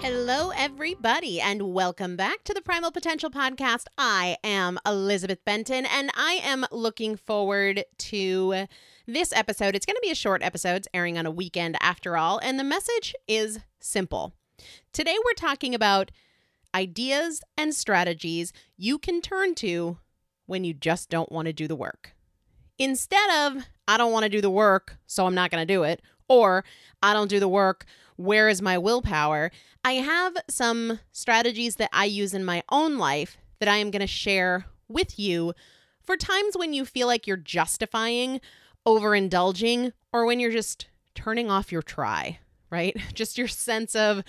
Hello, 0.00 0.50
everybody, 0.50 1.40
and 1.40 1.74
welcome 1.74 2.14
back 2.14 2.44
to 2.44 2.54
the 2.54 2.60
Primal 2.60 2.92
Potential 2.92 3.30
Podcast. 3.30 3.86
I 3.98 4.36
am 4.44 4.78
Elizabeth 4.86 5.44
Benton, 5.44 5.86
and 5.86 6.12
I 6.14 6.40
am 6.44 6.64
looking 6.70 7.16
forward 7.16 7.84
to 7.98 8.66
This 9.06 9.32
episode, 9.32 9.74
it's 9.74 9.84
going 9.84 9.96
to 9.96 10.02
be 10.02 10.12
a 10.12 10.14
short 10.14 10.42
episode, 10.44 10.76
it's 10.76 10.88
airing 10.94 11.18
on 11.18 11.26
a 11.26 11.32
weekend 11.32 11.76
after 11.80 12.16
all, 12.16 12.38
and 12.38 12.60
the 12.60 12.64
message 12.64 13.12
is 13.26 13.58
simple. 13.80 14.34
Today, 14.92 15.16
we're 15.24 15.32
talking 15.32 15.74
about 15.74 16.12
ideas 16.74 17.42
and 17.56 17.74
strategies 17.74 18.52
you 18.76 18.98
can 18.98 19.20
turn 19.20 19.56
to 19.56 19.98
when 20.46 20.62
you 20.62 20.74
just 20.74 21.10
don't 21.10 21.32
want 21.32 21.46
to 21.46 21.52
do 21.52 21.66
the 21.66 21.74
work. 21.74 22.12
Instead 22.78 23.30
of, 23.30 23.64
I 23.88 23.96
don't 23.96 24.12
want 24.12 24.22
to 24.22 24.28
do 24.28 24.40
the 24.40 24.48
work, 24.48 24.98
so 25.08 25.26
I'm 25.26 25.34
not 25.34 25.50
going 25.50 25.66
to 25.66 25.74
do 25.74 25.82
it, 25.82 26.02
or 26.28 26.64
I 27.02 27.14
don't 27.14 27.28
do 27.28 27.40
the 27.40 27.48
work, 27.48 27.84
where 28.18 28.48
is 28.48 28.60
my 28.60 28.76
willpower? 28.76 29.50
I 29.84 29.92
have 29.94 30.36
some 30.50 30.98
strategies 31.12 31.76
that 31.76 31.88
I 31.92 32.04
use 32.04 32.34
in 32.34 32.44
my 32.44 32.62
own 32.68 32.98
life 32.98 33.38
that 33.60 33.68
I 33.68 33.76
am 33.76 33.90
going 33.90 34.00
to 34.00 34.06
share 34.06 34.66
with 34.88 35.18
you 35.18 35.54
for 36.02 36.16
times 36.16 36.56
when 36.56 36.72
you 36.72 36.84
feel 36.84 37.06
like 37.06 37.26
you're 37.26 37.36
justifying 37.36 38.40
overindulging 38.86 39.92
or 40.12 40.26
when 40.26 40.40
you're 40.40 40.50
just 40.50 40.88
turning 41.14 41.50
off 41.50 41.70
your 41.70 41.82
try, 41.82 42.38
right? 42.70 42.96
Just 43.14 43.38
your 43.38 43.48
sense 43.48 43.94
of, 43.94 44.22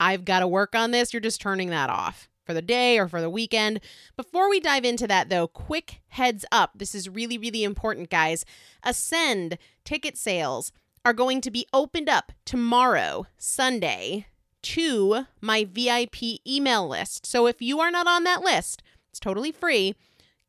I've 0.00 0.24
got 0.24 0.40
to 0.40 0.48
work 0.48 0.74
on 0.74 0.90
this, 0.90 1.12
you're 1.12 1.20
just 1.20 1.40
turning 1.40 1.70
that 1.70 1.88
off 1.88 2.28
for 2.44 2.52
the 2.52 2.60
day 2.60 2.98
or 2.98 3.08
for 3.08 3.20
the 3.20 3.30
weekend. 3.30 3.80
Before 4.16 4.50
we 4.50 4.60
dive 4.60 4.84
into 4.84 5.06
that, 5.06 5.28
though, 5.28 5.46
quick 5.46 6.00
heads 6.08 6.44
up 6.52 6.72
this 6.74 6.94
is 6.94 7.08
really, 7.08 7.38
really 7.38 7.64
important, 7.64 8.10
guys. 8.10 8.44
Ascend 8.82 9.58
ticket 9.84 10.18
sales 10.18 10.72
are 11.04 11.12
going 11.12 11.40
to 11.42 11.50
be 11.50 11.66
opened 11.72 12.08
up 12.08 12.32
tomorrow, 12.44 13.26
Sunday, 13.36 14.26
to 14.62 15.26
my 15.40 15.64
VIP 15.64 16.40
email 16.46 16.88
list. 16.88 17.26
So 17.26 17.46
if 17.46 17.60
you 17.60 17.80
are 17.80 17.90
not 17.90 18.06
on 18.06 18.24
that 18.24 18.42
list, 18.42 18.82
it's 19.10 19.20
totally 19.20 19.52
free. 19.52 19.94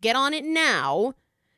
Get 0.02 0.16
on 0.16 0.34
it 0.34 0.46
now 0.46 1.13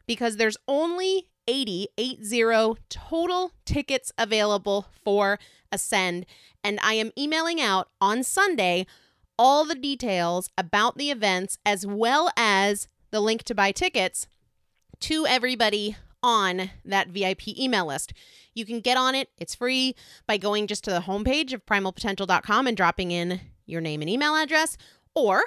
because 0.08 0.38
there's 0.38 0.58
only 0.68 1.28
80, 1.48 1.88
80 1.98 2.76
total 2.90 3.52
tickets 3.66 4.12
available 4.18 4.88
for 5.04 5.40
Ascend. 5.72 6.26
And 6.64 6.80
I 6.82 6.94
am 6.94 7.12
emailing 7.18 7.62
out 7.62 7.90
on 8.02 8.24
Sunday 8.24 8.86
all 9.38 9.66
the 9.66 9.76
details 9.76 10.50
about 10.58 10.98
the 10.98 11.12
events 11.12 11.58
as 11.66 11.86
well 11.86 12.32
as 12.36 12.88
the 13.12 13.22
link 13.22 13.44
to 13.44 13.56
buy 13.56 13.72
tickets 13.72 14.28
to 15.02 15.26
everybody 15.28 15.96
on 16.22 16.70
that 16.86 17.10
VIP 17.10 17.48
email 17.50 17.88
list. 17.88 18.14
You 18.54 18.64
can 18.66 18.80
get 18.80 18.96
on 18.98 19.16
it, 19.16 19.30
it's 19.38 19.56
free 19.56 19.96
by 20.26 20.38
going 20.38 20.68
just 20.68 20.86
to 20.86 20.92
the 20.92 21.02
homepage 21.02 21.52
of 21.54 21.66
primalpotential.com 21.66 22.68
and 22.68 22.78
dropping 22.78 23.12
in 23.12 23.42
your 23.66 23.82
name 23.82 24.02
and 24.02 24.10
email 24.10 24.36
address. 24.36 24.78
Or 25.14 25.44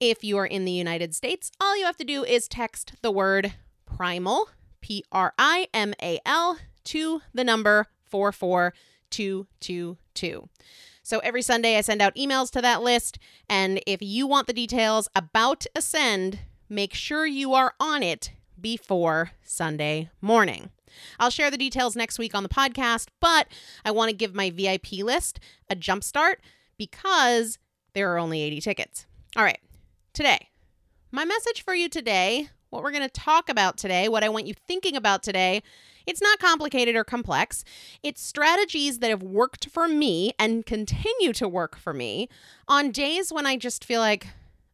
if 0.00 0.24
you 0.24 0.38
are 0.38 0.46
in 0.46 0.64
the 0.64 0.72
United 0.72 1.14
States, 1.14 1.52
all 1.60 1.76
you 1.76 1.84
have 1.84 1.98
to 1.98 2.04
do 2.04 2.24
is 2.24 2.48
text 2.48 2.94
the 3.02 3.10
word 3.10 3.52
primal, 3.84 4.48
P 4.80 5.04
R 5.10 5.34
I 5.38 5.66
M 5.74 5.92
A 6.02 6.20
L, 6.24 6.56
to 6.84 7.20
the 7.34 7.44
number 7.44 7.86
44222. 8.04 10.48
So 11.02 11.18
every 11.20 11.42
Sunday, 11.42 11.76
I 11.76 11.80
send 11.80 12.02
out 12.02 12.16
emails 12.16 12.50
to 12.50 12.60
that 12.60 12.82
list. 12.82 13.18
And 13.48 13.80
if 13.86 14.02
you 14.02 14.26
want 14.26 14.46
the 14.46 14.52
details 14.52 15.08
about 15.16 15.64
Ascend, 15.74 16.40
make 16.68 16.92
sure 16.92 17.24
you 17.24 17.54
are 17.54 17.72
on 17.80 18.02
it 18.02 18.32
before 18.60 19.32
Sunday 19.42 20.10
morning. 20.20 20.70
I'll 21.18 21.30
share 21.30 21.50
the 21.50 21.58
details 21.58 21.96
next 21.96 22.18
week 22.18 22.34
on 22.34 22.42
the 22.42 22.48
podcast, 22.48 23.08
but 23.20 23.48
I 23.84 23.90
want 23.90 24.10
to 24.10 24.16
give 24.16 24.34
my 24.34 24.50
VIP 24.50 24.92
list 25.02 25.40
a 25.68 25.74
jump 25.74 26.02
start 26.04 26.40
because 26.76 27.58
there 27.94 28.12
are 28.12 28.18
only 28.18 28.42
80 28.42 28.60
tickets. 28.60 29.06
All 29.36 29.44
right, 29.44 29.58
today, 30.12 30.48
my 31.10 31.24
message 31.24 31.62
for 31.62 31.74
you 31.74 31.88
today, 31.88 32.48
what 32.70 32.82
we're 32.82 32.90
going 32.90 33.02
to 33.02 33.08
talk 33.08 33.48
about 33.48 33.76
today, 33.76 34.08
what 34.08 34.24
I 34.24 34.28
want 34.28 34.46
you 34.46 34.54
thinking 34.66 34.96
about 34.96 35.22
today, 35.22 35.62
it's 36.06 36.22
not 36.22 36.38
complicated 36.38 36.96
or 36.96 37.04
complex. 37.04 37.64
It's 38.02 38.22
strategies 38.22 39.00
that 39.00 39.10
have 39.10 39.22
worked 39.22 39.68
for 39.68 39.88
me 39.88 40.32
and 40.38 40.64
continue 40.64 41.34
to 41.34 41.46
work 41.46 41.76
for 41.76 41.92
me 41.92 42.28
on 42.66 42.90
days 42.90 43.30
when 43.30 43.44
I 43.44 43.56
just 43.56 43.84
feel 43.84 44.00
like, 44.00 44.28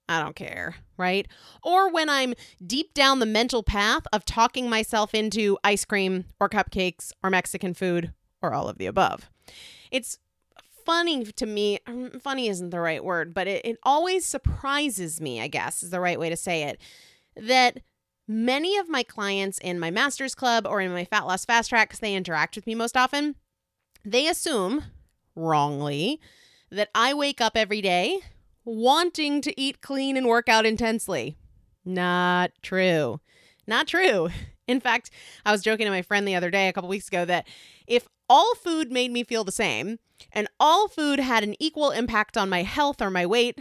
I 0.08 0.20
don't 0.20 0.36
care, 0.36 0.76
right? 0.98 1.26
Or 1.62 1.90
when 1.90 2.10
I'm 2.10 2.34
deep 2.64 2.92
down 2.92 3.20
the 3.20 3.26
mental 3.26 3.62
path 3.62 4.02
of 4.12 4.24
talking 4.24 4.68
myself 4.68 5.14
into 5.14 5.56
ice 5.64 5.84
cream 5.84 6.26
or 6.38 6.48
cupcakes 6.48 7.12
or 7.22 7.30
Mexican 7.30 7.72
food 7.72 8.12
or 8.42 8.52
all 8.52 8.68
of 8.68 8.76
the 8.78 8.86
above. 8.86 9.30
It's 9.90 10.18
funny 10.84 11.24
to 11.24 11.46
me. 11.46 11.78
um, 11.86 12.10
Funny 12.22 12.48
isn't 12.48 12.70
the 12.70 12.80
right 12.80 13.02
word, 13.02 13.32
but 13.32 13.46
it, 13.46 13.64
it 13.64 13.78
always 13.82 14.26
surprises 14.26 15.20
me, 15.20 15.40
I 15.40 15.48
guess 15.48 15.82
is 15.82 15.90
the 15.90 16.00
right 16.00 16.20
way 16.20 16.28
to 16.28 16.36
say 16.36 16.64
it, 16.64 16.78
that 17.36 17.80
many 18.28 18.76
of 18.76 18.88
my 18.88 19.02
clients 19.02 19.58
in 19.58 19.80
my 19.80 19.90
master's 19.90 20.34
club 20.34 20.66
or 20.66 20.82
in 20.82 20.92
my 20.92 21.06
fat 21.06 21.26
loss 21.26 21.46
fast 21.46 21.70
track, 21.70 21.88
because 21.88 22.00
they 22.00 22.14
interact 22.14 22.56
with 22.56 22.66
me 22.66 22.74
most 22.74 22.96
often, 22.96 23.36
they 24.04 24.28
assume 24.28 24.84
wrongly 25.34 26.20
that 26.70 26.90
I 26.94 27.14
wake 27.14 27.40
up 27.40 27.56
every 27.56 27.80
day 27.80 28.20
wanting 28.64 29.40
to 29.42 29.60
eat 29.60 29.80
clean 29.80 30.16
and 30.16 30.26
work 30.26 30.48
out 30.48 30.66
intensely. 30.66 31.36
Not 31.84 32.52
true. 32.62 33.20
Not 33.66 33.86
true. 33.86 34.28
In 34.66 34.80
fact, 34.80 35.10
I 35.44 35.52
was 35.52 35.62
joking 35.62 35.84
to 35.84 35.90
my 35.90 36.02
friend 36.02 36.26
the 36.26 36.34
other 36.34 36.50
day, 36.50 36.68
a 36.68 36.72
couple 36.72 36.88
weeks 36.88 37.08
ago, 37.08 37.24
that 37.26 37.46
if 37.86 38.08
all 38.28 38.54
food 38.54 38.90
made 38.90 39.10
me 39.12 39.22
feel 39.22 39.44
the 39.44 39.52
same 39.52 39.98
and 40.32 40.48
all 40.58 40.88
food 40.88 41.20
had 41.20 41.44
an 41.44 41.54
equal 41.58 41.90
impact 41.90 42.38
on 42.38 42.48
my 42.48 42.62
health 42.62 43.02
or 43.02 43.10
my 43.10 43.26
weight, 43.26 43.60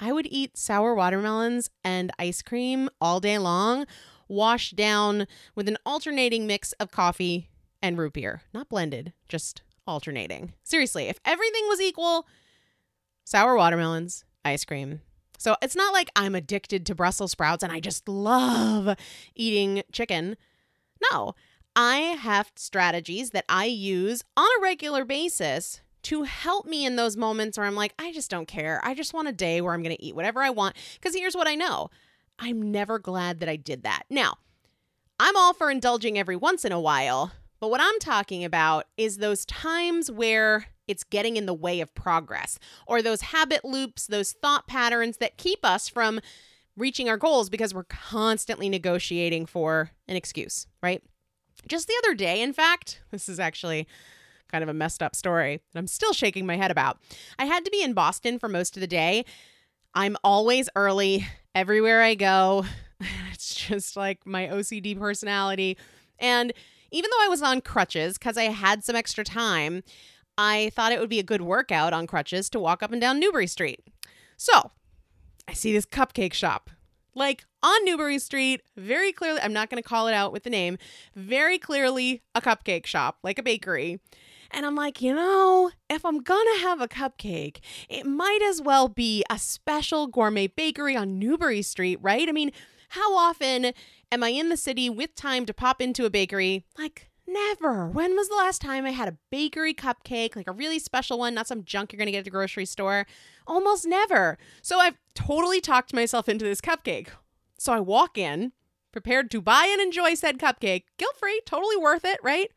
I 0.00 0.12
would 0.12 0.26
eat 0.28 0.56
sour 0.56 0.94
watermelons 0.94 1.70
and 1.84 2.10
ice 2.18 2.42
cream 2.42 2.88
all 3.00 3.20
day 3.20 3.38
long, 3.38 3.86
washed 4.28 4.74
down 4.74 5.26
with 5.54 5.68
an 5.68 5.76
alternating 5.86 6.46
mix 6.46 6.72
of 6.72 6.90
coffee 6.90 7.48
and 7.82 7.98
root 7.98 8.14
beer. 8.14 8.42
Not 8.52 8.68
blended, 8.68 9.12
just 9.28 9.62
alternating. 9.86 10.54
Seriously, 10.64 11.08
if 11.08 11.20
everything 11.24 11.66
was 11.68 11.80
equal, 11.80 12.26
sour 13.24 13.56
watermelons, 13.56 14.24
ice 14.44 14.64
cream. 14.64 15.00
So 15.38 15.56
it's 15.62 15.76
not 15.76 15.92
like 15.92 16.10
I'm 16.16 16.34
addicted 16.34 16.84
to 16.86 16.94
Brussels 16.94 17.32
sprouts 17.32 17.62
and 17.62 17.72
I 17.72 17.80
just 17.80 18.08
love 18.08 18.96
eating 19.34 19.82
chicken. 19.92 20.36
No, 21.10 21.34
I 21.74 21.96
have 21.96 22.52
strategies 22.56 23.30
that 23.30 23.46
I 23.48 23.64
use 23.64 24.22
on 24.36 24.44
a 24.44 24.62
regular 24.62 25.04
basis 25.04 25.80
to 26.02 26.24
help 26.24 26.66
me 26.66 26.84
in 26.84 26.96
those 26.96 27.16
moments 27.16 27.56
where 27.56 27.66
I'm 27.66 27.74
like, 27.74 27.94
I 27.98 28.12
just 28.12 28.30
don't 28.30 28.48
care. 28.48 28.80
I 28.84 28.94
just 28.94 29.14
want 29.14 29.28
a 29.28 29.32
day 29.32 29.60
where 29.60 29.74
I'm 29.74 29.82
going 29.82 29.96
to 29.96 30.02
eat 30.02 30.14
whatever 30.14 30.42
I 30.42 30.50
want. 30.50 30.76
Because 30.94 31.14
here's 31.14 31.36
what 31.36 31.48
I 31.48 31.54
know 31.54 31.90
I'm 32.38 32.70
never 32.70 32.98
glad 32.98 33.40
that 33.40 33.48
I 33.48 33.56
did 33.56 33.82
that. 33.82 34.04
Now, 34.08 34.34
I'm 35.18 35.36
all 35.36 35.52
for 35.52 35.70
indulging 35.70 36.18
every 36.18 36.36
once 36.36 36.64
in 36.64 36.72
a 36.72 36.80
while, 36.80 37.32
but 37.60 37.70
what 37.70 37.80
I'm 37.82 37.98
talking 37.98 38.44
about 38.44 38.86
is 38.96 39.18
those 39.18 39.44
times 39.44 40.10
where 40.10 40.66
it's 40.90 41.04
getting 41.04 41.36
in 41.36 41.46
the 41.46 41.54
way 41.54 41.80
of 41.80 41.94
progress 41.94 42.58
or 42.86 43.00
those 43.00 43.20
habit 43.22 43.64
loops, 43.64 44.06
those 44.06 44.32
thought 44.32 44.66
patterns 44.66 45.18
that 45.18 45.36
keep 45.38 45.64
us 45.64 45.88
from 45.88 46.20
reaching 46.76 47.08
our 47.08 47.16
goals 47.16 47.48
because 47.48 47.72
we're 47.74 47.84
constantly 47.84 48.68
negotiating 48.68 49.46
for 49.46 49.90
an 50.08 50.16
excuse, 50.16 50.66
right? 50.82 51.02
Just 51.68 51.86
the 51.86 51.94
other 52.04 52.14
day, 52.14 52.42
in 52.42 52.52
fact, 52.52 53.00
this 53.10 53.28
is 53.28 53.38
actually 53.38 53.86
kind 54.50 54.62
of 54.64 54.68
a 54.68 54.74
messed 54.74 55.02
up 55.02 55.14
story 55.14 55.60
that 55.72 55.78
I'm 55.78 55.86
still 55.86 56.12
shaking 56.12 56.44
my 56.44 56.56
head 56.56 56.70
about. 56.70 56.98
I 57.38 57.44
had 57.44 57.64
to 57.64 57.70
be 57.70 57.82
in 57.82 57.92
Boston 57.92 58.38
for 58.38 58.48
most 58.48 58.76
of 58.76 58.80
the 58.80 58.86
day. 58.88 59.24
I'm 59.94 60.16
always 60.24 60.68
early 60.74 61.26
everywhere 61.54 62.02
I 62.02 62.14
go. 62.14 62.64
It's 63.32 63.54
just 63.54 63.96
like 63.96 64.26
my 64.26 64.48
OCD 64.48 64.98
personality. 64.98 65.78
And 66.18 66.52
even 66.90 67.08
though 67.10 67.24
I 67.24 67.28
was 67.28 67.40
on 67.40 67.62
crutches 67.62 68.18
because 68.18 68.36
I 68.36 68.44
had 68.44 68.84
some 68.84 68.94
extra 68.94 69.24
time, 69.24 69.82
I 70.42 70.70
thought 70.74 70.90
it 70.90 70.98
would 70.98 71.10
be 71.10 71.18
a 71.18 71.22
good 71.22 71.42
workout 71.42 71.92
on 71.92 72.06
crutches 72.06 72.48
to 72.48 72.58
walk 72.58 72.82
up 72.82 72.92
and 72.92 73.00
down 73.00 73.20
Newbury 73.20 73.46
Street. 73.46 73.80
So 74.38 74.70
I 75.46 75.52
see 75.52 75.70
this 75.70 75.84
cupcake 75.84 76.32
shop. 76.32 76.70
Like 77.14 77.44
on 77.62 77.84
Newbury 77.84 78.18
Street, 78.18 78.62
very 78.74 79.12
clearly, 79.12 79.38
I'm 79.42 79.52
not 79.52 79.68
going 79.68 79.82
to 79.82 79.86
call 79.86 80.08
it 80.08 80.14
out 80.14 80.32
with 80.32 80.44
the 80.44 80.50
name, 80.50 80.78
very 81.14 81.58
clearly 81.58 82.22
a 82.34 82.40
cupcake 82.40 82.86
shop, 82.86 83.18
like 83.22 83.38
a 83.38 83.42
bakery. 83.42 84.00
And 84.50 84.64
I'm 84.64 84.74
like, 84.74 85.02
you 85.02 85.14
know, 85.14 85.72
if 85.90 86.06
I'm 86.06 86.22
gonna 86.22 86.58
have 86.60 86.80
a 86.80 86.88
cupcake, 86.88 87.58
it 87.90 88.06
might 88.06 88.40
as 88.42 88.62
well 88.62 88.88
be 88.88 89.22
a 89.30 89.38
special 89.38 90.06
gourmet 90.06 90.46
bakery 90.46 90.96
on 90.96 91.18
Newbury 91.18 91.62
Street, 91.62 91.98
right? 92.00 92.28
I 92.28 92.32
mean, 92.32 92.50
how 92.88 93.14
often 93.14 93.72
am 94.10 94.24
I 94.24 94.30
in 94.30 94.48
the 94.48 94.56
city 94.56 94.88
with 94.90 95.14
time 95.14 95.46
to 95.46 95.54
pop 95.54 95.80
into 95.80 96.04
a 96.04 96.10
bakery? 96.10 96.64
Like, 96.76 97.09
never. 97.32 97.86
When 97.88 98.16
was 98.16 98.28
the 98.28 98.36
last 98.36 98.60
time 98.60 98.84
I 98.84 98.90
had 98.90 99.08
a 99.08 99.18
bakery 99.30 99.74
cupcake, 99.74 100.36
like 100.36 100.48
a 100.48 100.52
really 100.52 100.78
special 100.78 101.18
one, 101.18 101.34
not 101.34 101.46
some 101.46 101.64
junk 101.64 101.92
you're 101.92 101.98
gonna 101.98 102.10
get 102.10 102.18
at 102.18 102.24
the 102.24 102.30
grocery 102.30 102.66
store? 102.66 103.06
Almost 103.46 103.86
never. 103.86 104.38
So 104.62 104.78
I've 104.78 104.98
totally 105.14 105.60
talked 105.60 105.94
myself 105.94 106.28
into 106.28 106.44
this 106.44 106.60
cupcake. 106.60 107.08
So 107.58 107.72
I 107.72 107.80
walk 107.80 108.18
in, 108.18 108.52
prepared 108.92 109.30
to 109.30 109.40
buy 109.40 109.68
and 109.70 109.80
enjoy 109.80 110.14
said 110.14 110.38
cupcake, 110.38 110.84
guilt 110.98 111.16
free, 111.16 111.40
totally 111.44 111.76
worth 111.76 112.04
it, 112.04 112.18
right? 112.22 112.50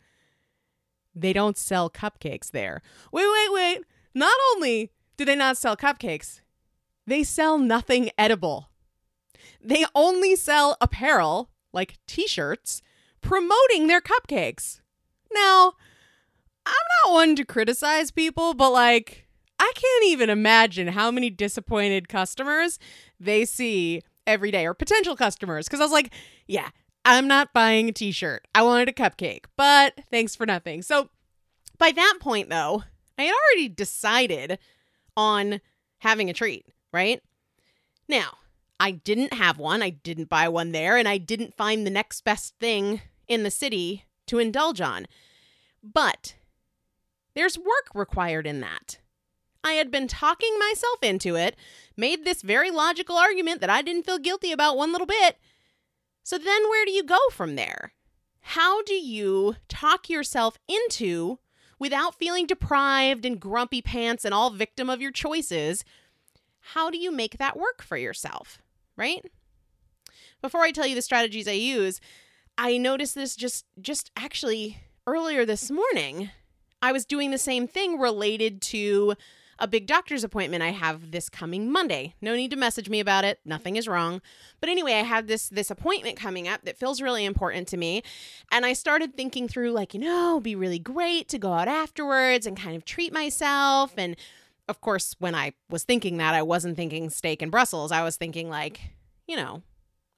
They 1.16 1.34
don't 1.34 1.58
sell 1.58 1.90
cupcakes 1.90 2.52
there. 2.52 2.82
Wait, 3.12 3.28
wait, 3.32 3.54
wait. 3.54 3.82
Not 4.14 4.38
only 4.52 4.92
do 5.18 5.26
they 5.26 5.36
not 5.36 5.58
sell 5.58 5.78
cupcakes, 5.78 6.42
they 7.06 7.24
sell 7.24 7.58
nothing 7.58 8.10
edible. 8.18 8.70
They 9.62 9.86
only 9.94 10.36
sell 10.36 10.78
apparel, 10.82 11.50
like 11.72 11.98
t 12.08 12.28
shirts, 12.28 12.82
promoting 13.24 13.88
their 13.88 14.02
cupcakes. 14.02 14.82
Now, 15.34 15.74
I'm 16.66 16.74
not 17.04 17.14
one 17.14 17.36
to 17.38 17.46
criticize 17.46 18.12
people, 18.12 18.54
but 18.54 18.72
like, 18.72 19.28
I 19.60 19.72
can't 19.76 20.06
even 20.06 20.30
imagine 20.30 20.90
how 20.90 21.10
many 21.10 21.30
disappointed 21.30 22.10
customers 22.10 22.80
they 23.20 23.46
see 23.46 24.02
every 24.28 24.52
day 24.52 24.66
or 24.66 24.74
potential 24.74 25.16
customers. 25.16 25.68
Cause 25.68 25.80
I 25.80 25.84
was 25.84 25.92
like, 25.92 26.14
yeah, 26.48 26.70
I'm 27.06 27.28
not 27.28 27.54
buying 27.54 27.90
a 27.90 27.92
t 27.92 28.12
shirt. 28.12 28.48
I 28.54 28.62
wanted 28.62 28.90
a 28.90 28.94
cupcake, 28.94 29.46
but 29.58 29.94
thanks 30.12 30.36
for 30.36 30.46
nothing. 30.46 30.82
So 30.82 31.10
by 31.78 31.92
that 31.92 32.18
point, 32.20 32.50
though, 32.50 32.84
I 33.18 33.24
had 33.24 33.34
already 33.34 33.70
decided 33.70 34.60
on 35.16 35.62
having 36.00 36.30
a 36.30 36.34
treat, 36.34 36.66
right? 36.92 37.22
Now, 38.08 38.38
I 38.80 38.92
didn't 38.92 39.34
have 39.34 39.58
one. 39.58 39.82
I 39.82 39.92
didn't 39.92 40.30
buy 40.30 40.50
one 40.50 40.72
there, 40.72 40.98
and 40.98 41.08
I 41.08 41.18
didn't 41.18 41.56
find 41.56 41.86
the 41.86 41.92
next 41.92 42.22
best 42.24 42.56
thing 42.60 43.02
in 43.28 43.44
the 43.44 43.52
city 43.52 44.06
to 44.28 44.40
indulge 44.40 44.82
on. 44.82 45.06
But 45.84 46.36
there's 47.36 47.58
work 47.58 47.90
required 47.94 48.48
in 48.48 48.62
that. 48.62 49.00
I 49.64 49.74
had 49.74 49.90
been 49.90 50.08
talking 50.08 50.58
myself 50.60 51.02
into 51.02 51.36
it, 51.36 51.56
made 51.96 52.26
this 52.26 52.42
very 52.42 52.70
logical 52.70 53.16
argument 53.16 53.62
that 53.62 53.70
I 53.70 53.82
didn't 53.82 54.06
feel 54.06 54.18
guilty 54.20 54.52
about 54.52 54.78
one 54.78 54.92
little 54.92 55.08
bit. 55.08 55.38
So 56.24 56.38
then 56.38 56.70
where 56.70 56.86
do 56.86 56.92
you 56.92 57.04
go 57.04 57.20
from 57.32 57.56
there? 57.56 57.94
How 58.42 58.82
do 58.84 58.94
you 58.94 59.56
talk 59.70 60.10
yourself 60.10 60.58
into, 60.68 61.40
without 61.80 62.16
feeling 62.16 62.46
deprived 62.46 63.26
and 63.26 63.40
grumpy 63.40 63.82
pants 63.82 64.26
and 64.26 64.34
all 64.34 64.50
victim 64.50 64.90
of 64.90 65.02
your 65.02 65.12
choices, 65.12 65.86
how 66.60 66.90
do 66.90 66.98
you 66.98 67.12
make 67.12 67.38
that 67.38 67.58
work 67.58 67.82
for 67.82 67.98
yourself, 67.98 68.62
right? 68.98 69.26
Before 70.42 70.62
I 70.62 70.72
tell 70.72 70.86
you 70.86 70.96
the 70.96 71.02
strategies 71.02 71.48
I 71.48 71.52
use, 71.52 72.02
I 72.58 72.78
noticed 72.78 73.16
this 73.16 73.36
just 73.36 73.66
just 73.82 74.12
actually 74.16 74.78
earlier 75.08 75.46
this 75.46 75.72
morning. 75.72 76.30
I 76.82 76.92
was 76.92 77.06
doing 77.06 77.32
the 77.32 77.38
same 77.38 77.68
thing 77.68 78.00
related 78.00 78.62
to 78.64 79.16
a 79.60 79.68
big 79.68 79.86
doctor's 79.88 80.24
appointment 80.24 80.64
I 80.64 80.72
have 80.72 81.12
this 81.12 81.30
coming 81.30 81.72
Monday. 81.72 82.16
No 82.22 82.36
need 82.36 82.52
to 82.52 82.58
message 82.58 82.90
me 82.90 83.00
about 83.00 83.24
it. 83.24 83.40
Nothing 83.46 83.76
is 83.76 83.88
wrong. 83.88 84.22
But 84.60 84.70
anyway, 84.70 84.94
I 84.94 85.04
have 85.04 85.28
this 85.28 85.50
this 85.50 85.72
appointment 85.72 86.18
coming 86.18 86.48
up 86.48 86.64
that 86.64 86.78
feels 86.78 87.02
really 87.02 87.26
important 87.26 87.68
to 87.70 87.78
me. 87.78 88.04
And 88.52 88.66
I 88.66 88.74
started 88.74 89.16
thinking 89.16 89.48
through 89.48 89.72
like, 89.72 89.94
you 89.94 90.00
know, 90.00 90.34
it'd 90.34 90.44
be 90.44 90.56
really 90.56 90.80
great 90.80 91.30
to 91.30 91.40
go 91.40 91.54
out 91.54 91.68
afterwards 91.68 92.46
and 92.46 92.58
kind 92.60 92.76
of 92.76 92.86
treat 92.86 93.14
myself 93.14 93.94
and 93.98 94.16
of 94.70 94.80
course, 94.80 95.16
when 95.20 95.36
I 95.36 95.54
was 95.70 95.84
thinking 95.84 96.18
that, 96.18 96.34
I 96.34 96.42
wasn't 96.42 96.78
thinking 96.78 97.10
steak 97.10 97.42
and 97.42 97.52
Brussels. 97.52 97.92
I 97.92 98.04
was 98.04 98.16
thinking 98.16 98.50
like, 98.50 98.80
you 99.28 99.36
know, 99.36 99.62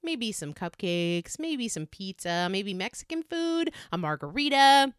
maybe 0.05 0.31
some 0.31 0.53
cupcakes, 0.53 1.39
maybe 1.39 1.67
some 1.67 1.87
pizza, 1.87 2.47
maybe 2.49 2.73
Mexican 2.73 3.23
food, 3.23 3.71
a 3.91 3.97
margarita. 3.97 4.93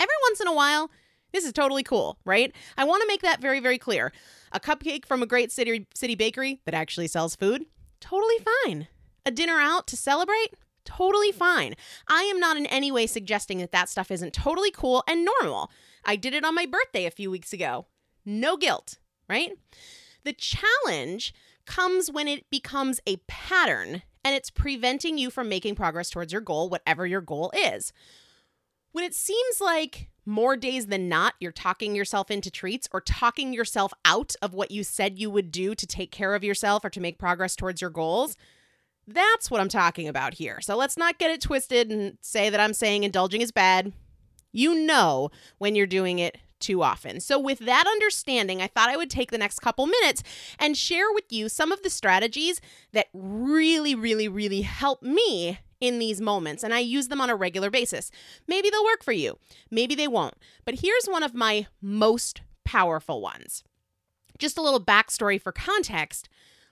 Every 0.00 0.14
once 0.28 0.40
in 0.40 0.48
a 0.48 0.54
while, 0.54 0.90
this 1.32 1.44
is 1.44 1.52
totally 1.52 1.82
cool, 1.82 2.18
right? 2.24 2.52
I 2.76 2.84
want 2.84 3.02
to 3.02 3.08
make 3.08 3.22
that 3.22 3.40
very, 3.40 3.60
very 3.60 3.78
clear. 3.78 4.12
A 4.52 4.60
cupcake 4.60 5.04
from 5.04 5.22
a 5.22 5.26
great 5.26 5.52
city 5.52 5.86
city 5.94 6.14
bakery 6.14 6.60
that 6.64 6.74
actually 6.74 7.08
sells 7.08 7.36
food, 7.36 7.66
totally 8.00 8.38
fine. 8.64 8.88
A 9.24 9.30
dinner 9.30 9.60
out 9.60 9.86
to 9.88 9.96
celebrate, 9.96 10.54
totally 10.84 11.32
fine. 11.32 11.74
I 12.08 12.22
am 12.22 12.40
not 12.40 12.56
in 12.56 12.66
any 12.66 12.90
way 12.90 13.06
suggesting 13.06 13.58
that 13.58 13.72
that 13.72 13.88
stuff 13.88 14.10
isn't 14.10 14.32
totally 14.32 14.70
cool 14.70 15.04
and 15.06 15.28
normal. 15.40 15.70
I 16.04 16.16
did 16.16 16.32
it 16.32 16.44
on 16.44 16.54
my 16.54 16.64
birthday 16.64 17.04
a 17.04 17.10
few 17.10 17.30
weeks 17.30 17.52
ago. 17.52 17.86
No 18.24 18.56
guilt, 18.56 18.98
right? 19.28 19.52
The 20.24 20.32
challenge 20.32 21.34
comes 21.66 22.10
when 22.10 22.28
it 22.28 22.48
becomes 22.50 23.00
a 23.06 23.16
pattern 23.28 24.02
and 24.24 24.34
it's 24.34 24.50
preventing 24.50 25.18
you 25.18 25.30
from 25.30 25.48
making 25.48 25.74
progress 25.74 26.10
towards 26.10 26.32
your 26.32 26.40
goal, 26.40 26.68
whatever 26.68 27.06
your 27.06 27.20
goal 27.20 27.52
is. 27.54 27.92
When 28.92 29.04
it 29.04 29.14
seems 29.14 29.60
like 29.60 30.08
more 30.24 30.56
days 30.56 30.86
than 30.86 31.08
not, 31.08 31.34
you're 31.38 31.52
talking 31.52 31.94
yourself 31.94 32.30
into 32.30 32.50
treats 32.50 32.88
or 32.92 33.00
talking 33.00 33.52
yourself 33.52 33.92
out 34.04 34.34
of 34.42 34.54
what 34.54 34.70
you 34.70 34.82
said 34.82 35.18
you 35.18 35.30
would 35.30 35.52
do 35.52 35.74
to 35.74 35.86
take 35.86 36.10
care 36.10 36.34
of 36.34 36.42
yourself 36.42 36.84
or 36.84 36.90
to 36.90 37.00
make 37.00 37.18
progress 37.18 37.54
towards 37.54 37.80
your 37.80 37.90
goals. 37.90 38.36
That's 39.06 39.50
what 39.50 39.60
I'm 39.60 39.68
talking 39.68 40.08
about 40.08 40.34
here. 40.34 40.60
So 40.60 40.76
let's 40.76 40.96
not 40.96 41.18
get 41.18 41.30
it 41.30 41.40
twisted 41.40 41.92
and 41.92 42.18
say 42.20 42.50
that 42.50 42.58
I'm 42.58 42.74
saying 42.74 43.04
indulging 43.04 43.40
is 43.40 43.52
bad. 43.52 43.92
You 44.50 44.74
know 44.74 45.30
when 45.58 45.76
you're 45.76 45.86
doing 45.86 46.18
it 46.18 46.38
too 46.66 46.82
often. 46.82 47.20
So, 47.20 47.38
with 47.38 47.60
that 47.60 47.86
understanding, 47.86 48.60
I 48.60 48.66
thought 48.66 48.90
I 48.90 48.96
would 48.96 49.10
take 49.10 49.30
the 49.30 49.38
next 49.38 49.60
couple 49.60 49.86
minutes 49.86 50.22
and 50.58 50.76
share 50.76 51.12
with 51.12 51.30
you 51.30 51.48
some 51.48 51.70
of 51.70 51.82
the 51.82 51.90
strategies 51.90 52.60
that 52.92 53.06
really, 53.14 53.94
really, 53.94 54.28
really 54.28 54.62
help 54.62 55.02
me 55.02 55.60
in 55.80 55.98
these 55.98 56.20
moments, 56.20 56.64
and 56.64 56.74
I 56.74 56.80
use 56.80 57.08
them 57.08 57.20
on 57.20 57.30
a 57.30 57.36
regular 57.36 57.70
basis. 57.70 58.10
Maybe 58.48 58.68
they'll 58.68 58.84
work 58.84 59.04
for 59.04 59.12
you, 59.12 59.38
maybe 59.70 59.94
they 59.94 60.08
won't. 60.08 60.34
But 60.64 60.80
here's 60.80 61.06
one 61.06 61.22
of 61.22 61.34
my 61.34 61.66
most 61.80 62.40
powerful 62.64 63.20
ones. 63.20 63.62
Just 64.38 64.58
a 64.58 64.62
little 64.62 64.80
backstory 64.80 65.40
for 65.40 65.52
context. 65.52 66.28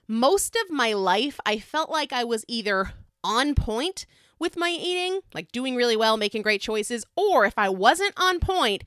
Most 0.07 0.55
of 0.55 0.69
my 0.69 0.93
life, 0.93 1.39
I 1.45 1.57
felt 1.57 1.89
like 1.89 2.11
I 2.11 2.23
was 2.23 2.45
either 2.47 2.91
on 3.23 3.55
point 3.55 4.05
with 4.39 4.57
my 4.57 4.69
eating, 4.69 5.21
like 5.33 5.51
doing 5.51 5.75
really 5.75 5.95
well, 5.95 6.17
making 6.17 6.41
great 6.41 6.61
choices, 6.61 7.05
or 7.15 7.45
if 7.45 7.57
I 7.57 7.69
wasn't 7.69 8.13
on 8.17 8.39
point, 8.39 8.83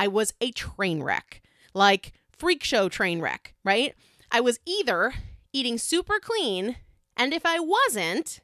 I 0.00 0.08
was 0.08 0.32
a 0.40 0.50
train 0.52 1.02
wreck, 1.02 1.42
like 1.74 2.14
freak 2.32 2.64
show 2.64 2.88
train 2.88 3.20
wreck, 3.20 3.52
right? 3.64 3.94
I 4.32 4.40
was 4.40 4.58
either 4.64 5.12
eating 5.52 5.76
super 5.76 6.18
clean, 6.18 6.76
and 7.18 7.34
if 7.34 7.44
I 7.44 7.60
wasn't, 7.60 8.40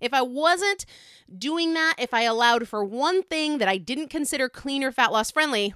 if 0.00 0.14
I 0.14 0.22
wasn't 0.22 0.86
doing 1.36 1.74
that, 1.74 1.96
if 1.98 2.14
I 2.14 2.22
allowed 2.22 2.68
for 2.68 2.84
one 2.84 3.24
thing 3.24 3.58
that 3.58 3.66
I 3.66 3.76
didn't 3.76 4.06
consider 4.06 4.48
clean 4.48 4.84
or 4.84 4.92
fat 4.92 5.10
loss 5.10 5.32
friendly, 5.32 5.74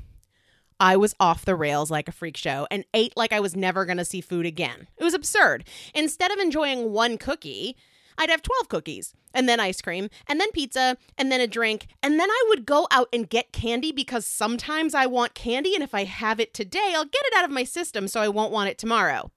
I 0.78 0.96
was 0.96 1.16
off 1.18 1.44
the 1.44 1.56
rails 1.56 1.90
like 1.90 2.06
a 2.06 2.12
freak 2.12 2.36
show 2.36 2.68
and 2.70 2.84
ate 2.94 3.16
like 3.16 3.32
I 3.32 3.40
was 3.40 3.56
never 3.56 3.84
to 3.86 4.04
see 4.04 4.20
food 4.20 4.46
again. 4.46 4.86
It 4.96 5.02
was 5.02 5.14
absurd. 5.14 5.64
Instead 5.96 6.30
of 6.30 6.38
enjoying 6.38 6.92
one 6.92 7.18
cookie, 7.18 7.76
I'd 8.18 8.30
have 8.30 8.42
12 8.42 8.68
cookies 8.68 9.14
and 9.32 9.48
then 9.48 9.60
ice 9.60 9.80
cream 9.80 10.08
and 10.26 10.40
then 10.40 10.50
pizza 10.52 10.96
and 11.18 11.30
then 11.30 11.40
a 11.40 11.46
drink. 11.46 11.86
And 12.02 12.18
then 12.18 12.30
I 12.30 12.44
would 12.48 12.66
go 12.66 12.86
out 12.90 13.08
and 13.12 13.28
get 13.28 13.52
candy 13.52 13.92
because 13.92 14.26
sometimes 14.26 14.94
I 14.94 15.06
want 15.06 15.34
candy. 15.34 15.74
And 15.74 15.82
if 15.82 15.94
I 15.94 16.04
have 16.04 16.40
it 16.40 16.54
today, 16.54 16.92
I'll 16.94 17.04
get 17.04 17.22
it 17.26 17.34
out 17.36 17.44
of 17.44 17.50
my 17.50 17.64
system 17.64 18.08
so 18.08 18.20
I 18.20 18.28
won't 18.28 18.52
want 18.52 18.70
it 18.70 18.78
tomorrow. 18.78 19.30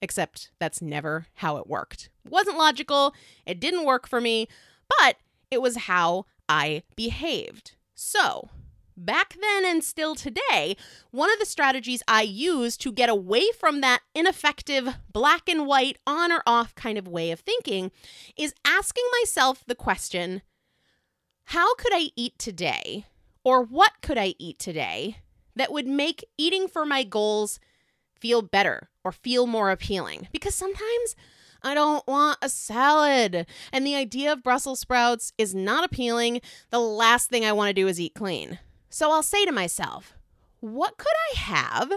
Except 0.00 0.50
that's 0.60 0.80
never 0.80 1.26
how 1.34 1.56
it 1.56 1.66
worked. 1.66 2.08
It 2.24 2.30
wasn't 2.30 2.58
logical. 2.58 3.14
It 3.46 3.60
didn't 3.60 3.84
work 3.84 4.06
for 4.08 4.20
me, 4.20 4.48
but 5.00 5.16
it 5.50 5.60
was 5.60 5.76
how 5.76 6.26
I 6.48 6.82
behaved. 6.94 7.72
So, 7.94 8.48
back 8.98 9.36
then 9.40 9.64
and 9.64 9.82
still 9.82 10.14
today, 10.14 10.76
one 11.10 11.32
of 11.32 11.38
the 11.38 11.46
strategies 11.46 12.02
I 12.06 12.22
use 12.22 12.76
to 12.78 12.92
get 12.92 13.08
away 13.08 13.50
from 13.58 13.80
that 13.80 14.00
ineffective 14.14 14.88
black 15.12 15.48
and 15.48 15.66
white 15.66 15.98
on 16.06 16.32
or 16.32 16.42
off 16.46 16.74
kind 16.74 16.98
of 16.98 17.08
way 17.08 17.30
of 17.30 17.40
thinking 17.40 17.90
is 18.36 18.54
asking 18.64 19.04
myself 19.20 19.64
the 19.66 19.74
question 19.74 20.42
how 21.44 21.74
could 21.76 21.92
I 21.94 22.10
eat 22.14 22.38
today, 22.38 23.06
or 23.42 23.62
what 23.62 23.92
could 24.02 24.18
I 24.18 24.34
eat 24.38 24.58
today 24.58 25.16
that 25.56 25.72
would 25.72 25.86
make 25.86 26.22
eating 26.36 26.68
for 26.68 26.84
my 26.84 27.04
goals 27.04 27.58
feel 28.20 28.42
better 28.42 28.90
or 29.02 29.12
feel 29.12 29.46
more 29.46 29.70
appealing? 29.70 30.28
Because 30.30 30.54
sometimes 30.54 31.16
I 31.62 31.72
don't 31.72 32.06
want 32.06 32.38
a 32.42 32.50
salad. 32.50 33.46
And 33.72 33.86
the 33.86 33.96
idea 33.96 34.32
of 34.32 34.42
Brussels 34.42 34.80
sprouts 34.80 35.32
is 35.38 35.54
not 35.54 35.84
appealing. 35.84 36.42
The 36.70 36.80
last 36.80 37.30
thing 37.30 37.46
I 37.46 37.52
want 37.52 37.68
to 37.68 37.74
do 37.74 37.88
is 37.88 37.98
eat 37.98 38.14
clean. 38.14 38.58
So 38.90 39.10
I'll 39.10 39.22
say 39.22 39.44
to 39.44 39.52
myself, 39.52 40.14
what 40.60 40.98
could 40.98 41.12
I 41.32 41.38
have 41.38 41.92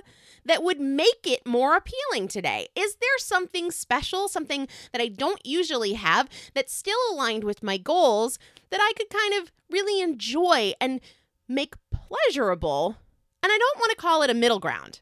that 0.45 0.63
would 0.63 0.79
make 0.79 1.25
it 1.25 1.45
more 1.45 1.75
appealing 1.75 2.27
today? 2.27 2.67
Is 2.75 2.95
there 2.95 3.17
something 3.17 3.71
special, 3.71 4.27
something 4.27 4.67
that 4.91 5.01
I 5.01 5.07
don't 5.07 5.45
usually 5.45 5.93
have 5.93 6.29
that's 6.53 6.73
still 6.73 6.97
aligned 7.11 7.43
with 7.43 7.63
my 7.63 7.77
goals 7.77 8.39
that 8.69 8.79
I 8.81 8.93
could 8.97 9.09
kind 9.09 9.41
of 9.41 9.51
really 9.69 10.01
enjoy 10.01 10.73
and 10.79 10.99
make 11.47 11.75
pleasurable? 11.91 12.97
And 13.43 13.51
I 13.51 13.57
don't 13.57 13.79
want 13.79 13.91
to 13.91 13.97
call 13.97 14.21
it 14.21 14.29
a 14.29 14.35
middle 14.35 14.59
ground. 14.59 15.01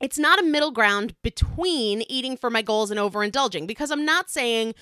It's 0.00 0.18
not 0.18 0.38
a 0.38 0.44
middle 0.44 0.72
ground 0.72 1.14
between 1.22 2.02
eating 2.02 2.36
for 2.36 2.50
my 2.50 2.60
goals 2.60 2.90
and 2.90 3.00
overindulging 3.00 3.66
because 3.66 3.90
I'm 3.90 4.04
not 4.04 4.28
saying, 4.28 4.74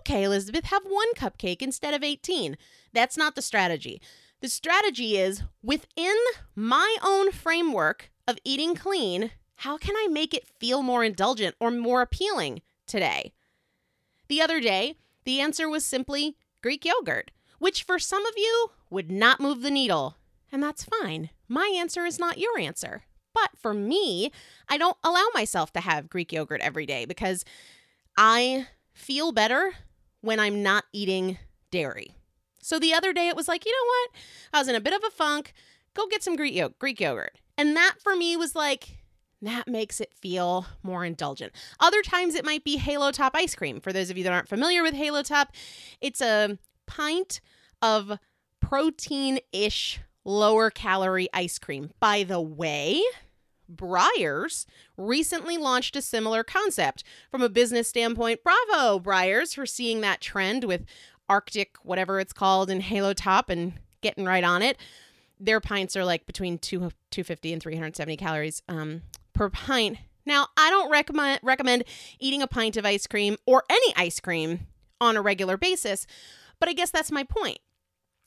okay, 0.00 0.24
Elizabeth, 0.24 0.66
have 0.66 0.84
one 0.84 1.12
cupcake 1.14 1.62
instead 1.62 1.94
of 1.94 2.04
18. 2.04 2.56
That's 2.92 3.16
not 3.16 3.34
the 3.34 3.42
strategy. 3.42 4.00
The 4.40 4.48
strategy 4.48 5.16
is 5.16 5.42
within 5.62 6.16
my 6.54 6.96
own 7.02 7.32
framework 7.32 8.10
of 8.28 8.38
eating 8.44 8.76
clean, 8.76 9.32
how 9.56 9.76
can 9.76 9.96
I 9.96 10.06
make 10.08 10.32
it 10.32 10.46
feel 10.46 10.82
more 10.82 11.02
indulgent 11.02 11.56
or 11.58 11.72
more 11.72 12.02
appealing 12.02 12.62
today? 12.86 13.32
The 14.28 14.40
other 14.40 14.60
day, 14.60 14.94
the 15.24 15.40
answer 15.40 15.68
was 15.68 15.84
simply 15.84 16.36
Greek 16.62 16.84
yogurt, 16.84 17.32
which 17.58 17.82
for 17.82 17.98
some 17.98 18.24
of 18.26 18.34
you 18.36 18.70
would 18.90 19.10
not 19.10 19.40
move 19.40 19.62
the 19.62 19.72
needle. 19.72 20.16
And 20.52 20.62
that's 20.62 20.84
fine. 20.84 21.30
My 21.48 21.74
answer 21.76 22.04
is 22.04 22.20
not 22.20 22.38
your 22.38 22.58
answer. 22.60 23.02
But 23.34 23.50
for 23.56 23.74
me, 23.74 24.30
I 24.68 24.78
don't 24.78 24.96
allow 25.02 25.26
myself 25.34 25.72
to 25.72 25.80
have 25.80 26.08
Greek 26.08 26.32
yogurt 26.32 26.60
every 26.60 26.86
day 26.86 27.04
because 27.04 27.44
I 28.16 28.68
feel 28.92 29.32
better 29.32 29.72
when 30.20 30.38
I'm 30.38 30.62
not 30.62 30.84
eating 30.92 31.38
dairy. 31.70 32.17
So 32.68 32.78
the 32.78 32.92
other 32.92 33.14
day 33.14 33.28
it 33.28 33.34
was 33.34 33.48
like, 33.48 33.64
you 33.64 33.72
know 33.72 33.86
what? 33.86 34.10
I 34.52 34.58
was 34.58 34.68
in 34.68 34.74
a 34.74 34.80
bit 34.80 34.92
of 34.92 35.02
a 35.02 35.10
funk. 35.10 35.54
Go 35.94 36.06
get 36.06 36.22
some 36.22 36.36
Greek, 36.36 36.54
yo- 36.54 36.74
Greek 36.78 37.00
yogurt. 37.00 37.38
And 37.56 37.74
that 37.74 37.94
for 38.04 38.14
me 38.14 38.36
was 38.36 38.54
like, 38.54 38.98
that 39.40 39.68
makes 39.68 40.02
it 40.02 40.12
feel 40.12 40.66
more 40.82 41.02
indulgent. 41.02 41.54
Other 41.80 42.02
times 42.02 42.34
it 42.34 42.44
might 42.44 42.64
be 42.64 42.76
Halo 42.76 43.10
Top 43.10 43.34
ice 43.34 43.54
cream. 43.54 43.80
For 43.80 43.90
those 43.90 44.10
of 44.10 44.18
you 44.18 44.24
that 44.24 44.34
aren't 44.34 44.50
familiar 44.50 44.82
with 44.82 44.92
Halo 44.92 45.22
Top, 45.22 45.52
it's 46.02 46.20
a 46.20 46.58
pint 46.86 47.40
of 47.80 48.18
protein 48.60 49.38
ish, 49.50 50.00
lower 50.26 50.68
calorie 50.68 51.28
ice 51.32 51.58
cream. 51.58 51.92
By 52.00 52.22
the 52.22 52.40
way, 52.40 53.02
Breyers 53.74 54.66
recently 54.98 55.56
launched 55.56 55.96
a 55.96 56.02
similar 56.02 56.44
concept. 56.44 57.02
From 57.30 57.42
a 57.42 57.48
business 57.48 57.88
standpoint, 57.88 58.40
bravo, 58.42 58.98
Breyers, 58.98 59.54
for 59.54 59.64
seeing 59.64 60.02
that 60.02 60.20
trend 60.20 60.64
with 60.64 60.84
Arctic, 61.28 61.76
whatever 61.82 62.20
it's 62.20 62.32
called, 62.32 62.70
and 62.70 62.82
Halo 62.82 63.12
Top 63.12 63.50
and 63.50 63.74
getting 64.00 64.24
right 64.24 64.44
on 64.44 64.62
it. 64.62 64.76
Their 65.40 65.60
pints 65.60 65.96
are 65.96 66.04
like 66.04 66.26
between 66.26 66.58
two, 66.58 66.90
250 67.10 67.52
and 67.52 67.62
370 67.62 68.16
calories 68.16 68.62
um, 68.68 69.02
per 69.34 69.48
pint. 69.48 69.98
Now, 70.26 70.48
I 70.56 70.70
don't 70.70 70.90
recommend 70.90 71.40
recommend 71.42 71.84
eating 72.18 72.42
a 72.42 72.46
pint 72.46 72.76
of 72.76 72.84
ice 72.84 73.06
cream 73.06 73.36
or 73.46 73.62
any 73.70 73.94
ice 73.96 74.20
cream 74.20 74.66
on 75.00 75.16
a 75.16 75.22
regular 75.22 75.56
basis, 75.56 76.06
but 76.60 76.68
I 76.68 76.72
guess 76.72 76.90
that's 76.90 77.12
my 77.12 77.24
point 77.24 77.58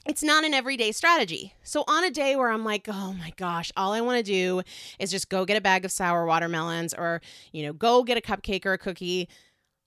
it's 0.06 0.24
not 0.24 0.44
an 0.44 0.54
everyday 0.54 0.92
strategy. 0.92 1.54
So 1.64 1.84
on 1.88 2.04
a 2.04 2.10
day 2.10 2.36
where 2.36 2.50
I'm 2.50 2.66
like, 2.66 2.88
oh 2.90 3.14
my 3.14 3.32
gosh, 3.38 3.72
all 3.78 3.94
I 3.94 4.02
want 4.02 4.18
to 4.18 4.24
do 4.24 4.62
is 5.00 5.12
just 5.12 5.30
go 5.30 5.46
get 5.46 5.58
a 5.58 5.62
bag 5.62 5.86
of 5.86 5.92
sour 5.92 6.26
watermelons 6.26 6.94
or, 6.94 7.22
you 7.52 7.64
know, 7.64 7.74
go 7.74 8.04
get 8.04 8.18
a 8.18 8.22
cupcake 8.22 8.66
or 8.66 8.74
a 8.74 8.78
cookie. 8.78 9.30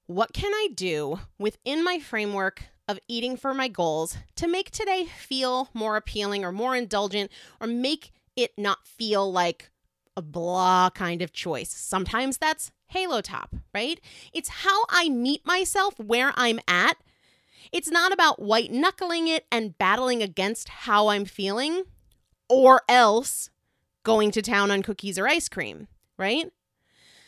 What 0.06 0.32
can 0.32 0.52
I 0.52 0.68
do 0.74 1.18
within 1.38 1.82
my 1.82 1.98
framework 1.98 2.64
of 2.88 2.98
eating 3.08 3.36
for 3.36 3.54
my 3.54 3.68
goals 3.68 4.16
to 4.36 4.46
make 4.46 4.70
today 4.70 5.06
feel 5.06 5.68
more 5.72 5.96
appealing 5.96 6.44
or 6.44 6.52
more 6.52 6.76
indulgent 6.76 7.30
or 7.60 7.66
make 7.66 8.12
it 8.36 8.52
not 8.58 8.86
feel 8.86 9.30
like 9.30 9.70
a 10.16 10.22
blah 10.22 10.90
kind 10.90 11.22
of 11.22 11.32
choice? 11.32 11.70
Sometimes 11.70 12.38
that's 12.38 12.72
Halo 12.88 13.20
Top, 13.20 13.54
right? 13.74 14.00
It's 14.32 14.48
how 14.48 14.84
I 14.88 15.08
meet 15.08 15.46
myself 15.46 15.98
where 15.98 16.32
I'm 16.36 16.60
at 16.68 16.96
it's 17.74 17.90
not 17.90 18.12
about 18.12 18.40
white 18.40 18.70
knuckling 18.70 19.26
it 19.26 19.46
and 19.50 19.76
battling 19.76 20.22
against 20.22 20.68
how 20.68 21.08
I'm 21.08 21.24
feeling 21.24 21.82
or 22.48 22.82
else 22.88 23.50
going 24.04 24.30
to 24.30 24.42
town 24.42 24.70
on 24.70 24.82
cookies 24.82 25.18
or 25.18 25.26
ice 25.26 25.48
cream, 25.48 25.88
right? 26.16 26.52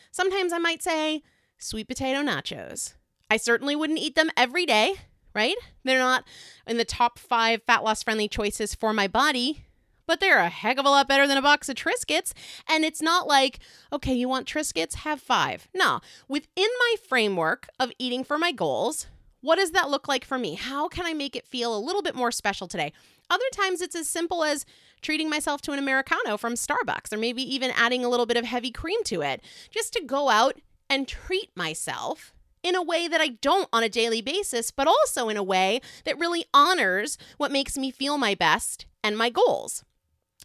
Sometimes 0.09 0.53
I 0.53 0.57
might 0.57 0.81
say 0.81 1.21
sweet 1.57 1.89
potato 1.89 2.21
nachos. 2.21 2.93
I 3.29 3.35
certainly 3.35 3.75
wouldn't 3.75 3.99
eat 3.99 4.15
them 4.15 4.29
every 4.37 4.65
day, 4.65 4.95
right? 5.37 5.55
They're 5.83 5.99
not 5.99 6.25
in 6.65 6.77
the 6.77 6.83
top 6.83 7.19
five 7.19 7.61
fat 7.61 7.83
loss 7.83 8.01
friendly 8.01 8.27
choices 8.27 8.73
for 8.73 8.91
my 8.91 9.07
body, 9.07 9.63
but 10.07 10.19
they're 10.19 10.39
a 10.39 10.49
heck 10.49 10.79
of 10.79 10.85
a 10.85 10.89
lot 10.89 11.07
better 11.07 11.27
than 11.27 11.37
a 11.37 11.43
box 11.43 11.69
of 11.69 11.75
Triscuits. 11.75 12.33
And 12.67 12.83
it's 12.83 13.03
not 13.03 13.27
like, 13.27 13.59
okay, 13.93 14.15
you 14.15 14.27
want 14.27 14.47
Triscuits? 14.47 14.95
Have 14.95 15.21
five. 15.21 15.67
No, 15.75 15.99
within 16.27 16.67
my 16.79 16.95
framework 17.07 17.67
of 17.79 17.91
eating 17.99 18.23
for 18.23 18.39
my 18.39 18.51
goals, 18.51 19.05
what 19.41 19.57
does 19.57 19.71
that 19.71 19.91
look 19.91 20.07
like 20.07 20.25
for 20.25 20.39
me? 20.39 20.55
How 20.55 20.87
can 20.87 21.05
I 21.05 21.13
make 21.13 21.35
it 21.35 21.45
feel 21.45 21.77
a 21.77 21.79
little 21.79 22.01
bit 22.01 22.15
more 22.15 22.31
special 22.31 22.67
today? 22.67 22.91
Other 23.29 23.45
times 23.53 23.81
it's 23.81 23.95
as 23.95 24.09
simple 24.09 24.43
as 24.43 24.65
treating 25.03 25.29
myself 25.29 25.61
to 25.61 25.71
an 25.71 25.79
Americano 25.79 26.37
from 26.37 26.55
Starbucks 26.55 27.13
or 27.13 27.17
maybe 27.17 27.43
even 27.43 27.69
adding 27.75 28.03
a 28.03 28.09
little 28.09 28.25
bit 28.25 28.37
of 28.37 28.45
heavy 28.45 28.71
cream 28.71 29.03
to 29.03 29.21
it 29.21 29.43
just 29.69 29.93
to 29.93 30.03
go 30.03 30.29
out 30.29 30.55
and 30.89 31.07
treat 31.07 31.51
myself 31.55 32.33
in 32.63 32.75
a 32.75 32.81
way 32.81 33.07
that 33.07 33.21
I 33.21 33.29
don't 33.41 33.69
on 33.71 33.83
a 33.83 33.89
daily 33.89 34.21
basis, 34.21 34.71
but 34.71 34.87
also 34.87 35.29
in 35.29 35.37
a 35.37 35.43
way 35.43 35.81
that 36.05 36.19
really 36.19 36.45
honors 36.53 37.17
what 37.37 37.51
makes 37.51 37.77
me 37.77 37.91
feel 37.91 38.17
my 38.17 38.35
best 38.35 38.85
and 39.03 39.17
my 39.17 39.29
goals. 39.29 39.83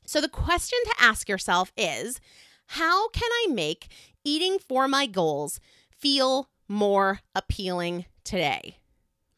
So 0.06 0.20
the 0.20 0.28
question 0.28 0.78
to 0.84 0.94
ask 1.00 1.28
yourself 1.28 1.72
is 1.76 2.20
how 2.66 3.08
can 3.08 3.30
I 3.30 3.46
make 3.50 3.88
eating 4.24 4.58
for 4.58 4.88
my 4.88 5.06
goals 5.06 5.60
feel 5.90 6.48
more 6.68 7.20
appealing 7.34 8.06
today? 8.24 8.78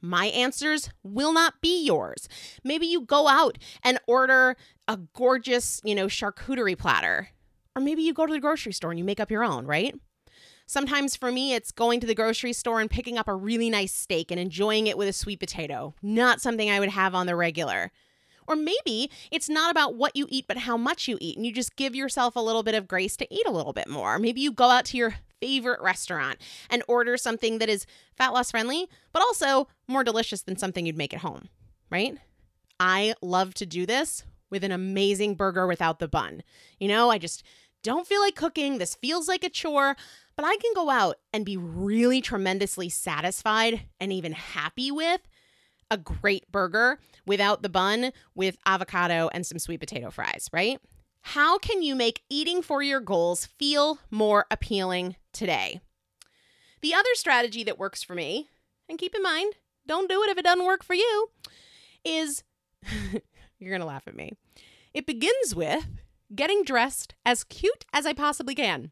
My 0.00 0.26
answers 0.26 0.90
will 1.02 1.32
not 1.32 1.60
be 1.62 1.82
yours. 1.82 2.28
Maybe 2.62 2.86
you 2.86 3.00
go 3.00 3.26
out 3.26 3.56
and 3.82 3.98
order 4.06 4.56
a 4.86 4.98
gorgeous, 5.14 5.80
you 5.82 5.94
know, 5.94 6.06
charcuterie 6.06 6.76
platter. 6.76 7.28
Or 7.74 7.80
maybe 7.80 8.02
you 8.02 8.12
go 8.12 8.26
to 8.26 8.32
the 8.32 8.40
grocery 8.40 8.72
store 8.72 8.90
and 8.90 8.98
you 8.98 9.04
make 9.04 9.18
up 9.18 9.30
your 9.30 9.42
own, 9.42 9.66
right? 9.66 9.94
Sometimes 10.66 11.14
for 11.14 11.30
me, 11.30 11.52
it's 11.52 11.72
going 11.72 12.00
to 12.00 12.06
the 12.06 12.14
grocery 12.14 12.52
store 12.52 12.80
and 12.80 12.90
picking 12.90 13.18
up 13.18 13.28
a 13.28 13.34
really 13.34 13.68
nice 13.68 13.92
steak 13.92 14.30
and 14.30 14.40
enjoying 14.40 14.86
it 14.86 14.96
with 14.96 15.08
a 15.08 15.12
sweet 15.12 15.40
potato. 15.40 15.94
Not 16.02 16.40
something 16.40 16.70
I 16.70 16.80
would 16.80 16.90
have 16.90 17.14
on 17.14 17.26
the 17.26 17.36
regular. 17.36 17.92
Or 18.46 18.56
maybe 18.56 19.10
it's 19.30 19.48
not 19.48 19.70
about 19.70 19.94
what 19.94 20.16
you 20.16 20.26
eat, 20.28 20.46
but 20.46 20.58
how 20.58 20.76
much 20.76 21.08
you 21.08 21.16
eat, 21.20 21.36
and 21.36 21.46
you 21.46 21.52
just 21.52 21.76
give 21.76 21.94
yourself 21.94 22.36
a 22.36 22.40
little 22.40 22.62
bit 22.62 22.74
of 22.74 22.88
grace 22.88 23.16
to 23.16 23.34
eat 23.34 23.46
a 23.46 23.52
little 23.52 23.72
bit 23.72 23.88
more. 23.88 24.18
Maybe 24.18 24.40
you 24.40 24.52
go 24.52 24.70
out 24.70 24.84
to 24.86 24.96
your 24.96 25.14
favorite 25.40 25.80
restaurant 25.80 26.38
and 26.70 26.82
order 26.88 27.16
something 27.16 27.58
that 27.58 27.68
is 27.68 27.86
fat 28.16 28.32
loss 28.32 28.50
friendly, 28.50 28.88
but 29.12 29.22
also 29.22 29.68
more 29.88 30.04
delicious 30.04 30.42
than 30.42 30.56
something 30.56 30.86
you'd 30.86 30.96
make 30.96 31.14
at 31.14 31.20
home, 31.20 31.48
right? 31.90 32.18
I 32.78 33.14
love 33.22 33.54
to 33.54 33.66
do 33.66 33.86
this 33.86 34.24
with 34.50 34.64
an 34.64 34.72
amazing 34.72 35.34
burger 35.34 35.66
without 35.66 35.98
the 35.98 36.08
bun. 36.08 36.42
You 36.78 36.88
know, 36.88 37.10
I 37.10 37.18
just 37.18 37.42
don't 37.82 38.06
feel 38.06 38.20
like 38.20 38.34
cooking. 38.34 38.78
This 38.78 38.94
feels 38.94 39.28
like 39.28 39.44
a 39.44 39.50
chore, 39.50 39.96
but 40.36 40.44
I 40.44 40.56
can 40.56 40.72
go 40.74 40.90
out 40.90 41.16
and 41.32 41.44
be 41.44 41.56
really 41.56 42.20
tremendously 42.20 42.88
satisfied 42.88 43.82
and 44.00 44.12
even 44.12 44.32
happy 44.32 44.90
with 44.90 45.20
a 45.90 45.96
great 45.96 46.50
burger 46.50 46.98
without 47.26 47.62
the 47.62 47.68
bun 47.68 48.12
with 48.34 48.56
avocado 48.66 49.28
and 49.32 49.46
some 49.46 49.58
sweet 49.58 49.80
potato 49.80 50.10
fries, 50.10 50.48
right? 50.52 50.80
How 51.22 51.58
can 51.58 51.82
you 51.82 51.94
make 51.94 52.22
eating 52.28 52.62
for 52.62 52.82
your 52.82 53.00
goals 53.00 53.46
feel 53.46 53.98
more 54.10 54.46
appealing 54.50 55.16
today? 55.32 55.80
The 56.82 56.94
other 56.94 57.14
strategy 57.14 57.64
that 57.64 57.78
works 57.78 58.02
for 58.02 58.14
me, 58.14 58.50
and 58.88 58.98
keep 58.98 59.14
in 59.14 59.22
mind, 59.22 59.54
don't 59.86 60.08
do 60.08 60.22
it 60.22 60.30
if 60.30 60.36
it 60.36 60.44
doesn't 60.44 60.66
work 60.66 60.84
for 60.84 60.94
you, 60.94 61.30
is 62.04 62.44
you're 63.58 63.70
going 63.70 63.80
to 63.80 63.86
laugh 63.86 64.06
at 64.06 64.16
me. 64.16 64.32
It 64.92 65.06
begins 65.06 65.54
with 65.54 65.86
getting 66.34 66.62
dressed 66.62 67.14
as 67.24 67.44
cute 67.44 67.86
as 67.92 68.04
I 68.04 68.12
possibly 68.12 68.54
can. 68.54 68.90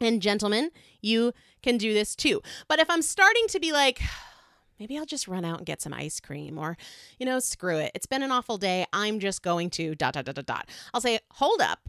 And 0.00 0.20
gentlemen, 0.20 0.70
you 1.00 1.32
can 1.62 1.78
do 1.78 1.92
this 1.94 2.14
too. 2.14 2.42
But 2.68 2.78
if 2.78 2.90
I'm 2.90 3.02
starting 3.02 3.46
to 3.48 3.60
be 3.60 3.72
like, 3.72 4.00
maybe 4.78 4.98
I'll 4.98 5.06
just 5.06 5.28
run 5.28 5.44
out 5.44 5.58
and 5.58 5.66
get 5.66 5.80
some 5.80 5.92
ice 5.92 6.20
cream 6.20 6.58
or, 6.58 6.76
you 7.18 7.26
know, 7.26 7.38
screw 7.38 7.78
it. 7.78 7.92
It's 7.94 8.06
been 8.06 8.22
an 8.22 8.30
awful 8.30 8.58
day. 8.58 8.86
I'm 8.92 9.20
just 9.20 9.42
going 9.42 9.70
to 9.70 9.94
dot, 9.94 10.14
dot, 10.14 10.26
dot, 10.26 10.34
dot, 10.34 10.46
dot. 10.46 10.68
I'll 10.92 11.00
say, 11.00 11.18
hold 11.32 11.60
up. 11.60 11.88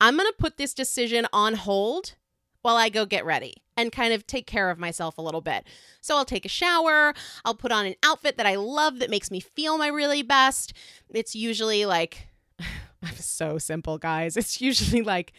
I'm 0.00 0.16
going 0.16 0.28
to 0.28 0.36
put 0.38 0.58
this 0.58 0.74
decision 0.74 1.26
on 1.32 1.54
hold 1.54 2.16
while 2.62 2.76
I 2.76 2.88
go 2.88 3.06
get 3.06 3.24
ready 3.24 3.62
and 3.76 3.92
kind 3.92 4.12
of 4.12 4.26
take 4.26 4.46
care 4.46 4.70
of 4.70 4.78
myself 4.78 5.18
a 5.18 5.22
little 5.22 5.40
bit. 5.40 5.64
So 6.00 6.16
I'll 6.16 6.24
take 6.24 6.44
a 6.44 6.48
shower. 6.48 7.14
I'll 7.44 7.54
put 7.54 7.72
on 7.72 7.86
an 7.86 7.94
outfit 8.04 8.36
that 8.38 8.46
I 8.46 8.56
love 8.56 8.98
that 8.98 9.10
makes 9.10 9.30
me 9.30 9.40
feel 9.40 9.78
my 9.78 9.88
really 9.88 10.22
best. 10.22 10.72
It's 11.10 11.34
usually 11.34 11.86
like, 11.86 12.28
I'm 13.02 13.16
so 13.16 13.58
simple, 13.58 13.98
guys. 13.98 14.36
It's 14.36 14.60
usually 14.60 15.02
like, 15.02 15.32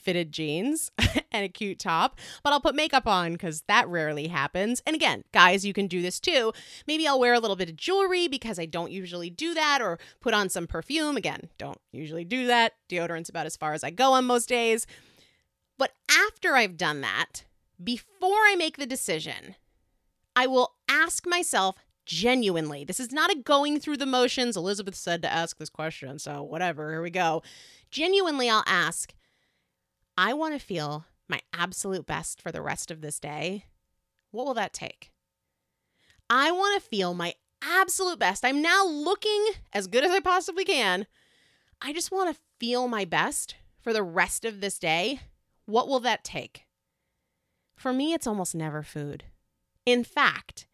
fitted 0.00 0.32
jeans 0.32 0.90
and 1.32 1.44
a 1.44 1.48
cute 1.48 1.78
top, 1.78 2.18
but 2.42 2.52
I'll 2.52 2.60
put 2.60 2.74
makeup 2.74 3.06
on 3.06 3.32
because 3.32 3.62
that 3.68 3.88
rarely 3.88 4.28
happens. 4.28 4.82
And 4.86 4.96
again, 4.96 5.24
guys, 5.32 5.64
you 5.64 5.72
can 5.72 5.86
do 5.86 6.02
this 6.02 6.18
too. 6.18 6.52
Maybe 6.86 7.06
I'll 7.06 7.20
wear 7.20 7.34
a 7.34 7.38
little 7.38 7.56
bit 7.56 7.70
of 7.70 7.76
jewelry 7.76 8.28
because 8.28 8.58
I 8.58 8.66
don't 8.66 8.92
usually 8.92 9.30
do 9.30 9.54
that, 9.54 9.80
or 9.80 9.98
put 10.20 10.34
on 10.34 10.48
some 10.48 10.66
perfume. 10.66 11.16
Again, 11.16 11.50
don't 11.58 11.80
usually 11.92 12.24
do 12.24 12.46
that. 12.46 12.72
Deodorant's 12.88 13.28
about 13.28 13.46
as 13.46 13.56
far 13.56 13.72
as 13.72 13.84
I 13.84 13.90
go 13.90 14.12
on 14.12 14.24
most 14.24 14.48
days. 14.48 14.86
But 15.78 15.92
after 16.10 16.56
I've 16.56 16.76
done 16.76 17.00
that, 17.00 17.44
before 17.82 18.30
I 18.46 18.54
make 18.56 18.76
the 18.76 18.86
decision, 18.86 19.56
I 20.36 20.46
will 20.46 20.74
ask 20.88 21.26
myself 21.26 21.76
genuinely. 22.06 22.84
This 22.84 23.00
is 23.00 23.12
not 23.12 23.30
a 23.30 23.36
going 23.36 23.78
through 23.80 23.98
the 23.98 24.06
motions. 24.06 24.56
Elizabeth 24.56 24.94
said 24.94 25.22
to 25.22 25.32
ask 25.32 25.58
this 25.58 25.70
question, 25.70 26.18
so 26.18 26.42
whatever, 26.42 26.90
here 26.90 27.02
we 27.02 27.10
go. 27.10 27.42
Genuinely, 27.90 28.50
I'll 28.50 28.64
ask 28.66 29.14
I 30.22 30.34
want 30.34 30.52
to 30.52 30.60
feel 30.60 31.06
my 31.30 31.40
absolute 31.54 32.04
best 32.04 32.42
for 32.42 32.52
the 32.52 32.60
rest 32.60 32.90
of 32.90 33.00
this 33.00 33.18
day. 33.18 33.64
What 34.32 34.44
will 34.44 34.52
that 34.52 34.74
take? 34.74 35.12
I 36.28 36.52
want 36.52 36.74
to 36.78 36.86
feel 36.86 37.14
my 37.14 37.32
absolute 37.62 38.18
best. 38.18 38.44
I'm 38.44 38.60
now 38.60 38.86
looking 38.86 39.46
as 39.72 39.86
good 39.86 40.04
as 40.04 40.10
I 40.10 40.20
possibly 40.20 40.66
can. 40.66 41.06
I 41.80 41.94
just 41.94 42.12
want 42.12 42.36
to 42.36 42.42
feel 42.58 42.86
my 42.86 43.06
best 43.06 43.54
for 43.80 43.94
the 43.94 44.02
rest 44.02 44.44
of 44.44 44.60
this 44.60 44.78
day. 44.78 45.20
What 45.64 45.88
will 45.88 46.00
that 46.00 46.22
take? 46.22 46.64
For 47.74 47.90
me, 47.90 48.12
it's 48.12 48.26
almost 48.26 48.54
never 48.54 48.82
food. 48.82 49.24
In 49.86 50.04
fact, 50.04 50.66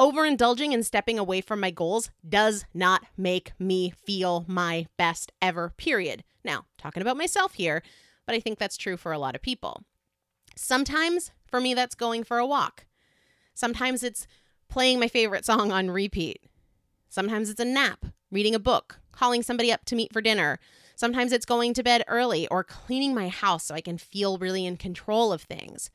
overindulging 0.00 0.74
and 0.74 0.84
stepping 0.84 1.16
away 1.16 1.42
from 1.42 1.60
my 1.60 1.70
goals 1.70 2.10
does 2.28 2.64
not 2.74 3.06
make 3.16 3.52
me 3.56 3.90
feel 3.90 4.44
my 4.48 4.88
best 4.96 5.30
ever, 5.40 5.72
period. 5.76 6.24
Now, 6.44 6.64
talking 6.76 7.02
about 7.02 7.16
myself 7.16 7.54
here, 7.54 7.84
but 8.30 8.36
I 8.36 8.40
think 8.40 8.60
that's 8.60 8.76
true 8.76 8.96
for 8.96 9.10
a 9.10 9.18
lot 9.18 9.34
of 9.34 9.42
people. 9.42 9.82
Sometimes 10.54 11.32
for 11.48 11.60
me, 11.60 11.74
that's 11.74 11.96
going 11.96 12.22
for 12.22 12.38
a 12.38 12.46
walk. 12.46 12.86
Sometimes 13.54 14.04
it's 14.04 14.28
playing 14.68 15.00
my 15.00 15.08
favorite 15.08 15.44
song 15.44 15.72
on 15.72 15.90
repeat. 15.90 16.40
Sometimes 17.08 17.50
it's 17.50 17.58
a 17.58 17.64
nap, 17.64 18.06
reading 18.30 18.54
a 18.54 18.60
book, 18.60 19.00
calling 19.10 19.42
somebody 19.42 19.72
up 19.72 19.84
to 19.86 19.96
meet 19.96 20.12
for 20.12 20.20
dinner. 20.20 20.60
Sometimes 20.94 21.32
it's 21.32 21.44
going 21.44 21.74
to 21.74 21.82
bed 21.82 22.04
early 22.06 22.46
or 22.46 22.62
cleaning 22.62 23.16
my 23.16 23.26
house 23.26 23.64
so 23.64 23.74
I 23.74 23.80
can 23.80 23.98
feel 23.98 24.38
really 24.38 24.64
in 24.64 24.76
control 24.76 25.32
of 25.32 25.42
things. 25.42 25.90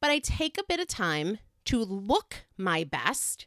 But 0.00 0.08
I 0.08 0.18
take 0.18 0.56
a 0.56 0.64
bit 0.66 0.80
of 0.80 0.88
time 0.88 1.40
to 1.66 1.84
look 1.84 2.46
my 2.56 2.84
best. 2.84 3.44